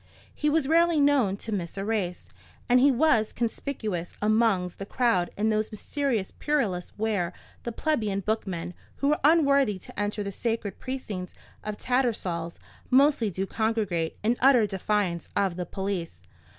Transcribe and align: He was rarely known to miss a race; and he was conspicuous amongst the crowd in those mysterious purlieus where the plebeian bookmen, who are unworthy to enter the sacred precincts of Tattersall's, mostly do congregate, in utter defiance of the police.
He 0.33 0.49
was 0.49 0.67
rarely 0.67 0.99
known 0.99 1.37
to 1.37 1.51
miss 1.51 1.77
a 1.77 1.85
race; 1.85 2.27
and 2.67 2.79
he 2.79 2.89
was 2.89 3.31
conspicuous 3.31 4.17
amongst 4.19 4.79
the 4.79 4.85
crowd 4.87 5.29
in 5.37 5.49
those 5.49 5.71
mysterious 5.71 6.31
purlieus 6.31 6.91
where 6.97 7.33
the 7.61 7.71
plebeian 7.71 8.21
bookmen, 8.21 8.73
who 8.95 9.11
are 9.13 9.19
unworthy 9.23 9.77
to 9.77 9.99
enter 9.99 10.23
the 10.23 10.31
sacred 10.31 10.79
precincts 10.79 11.35
of 11.63 11.77
Tattersall's, 11.77 12.59
mostly 12.89 13.29
do 13.29 13.45
congregate, 13.45 14.17
in 14.23 14.37
utter 14.39 14.65
defiance 14.65 15.29
of 15.37 15.55
the 15.55 15.67
police. 15.67 16.23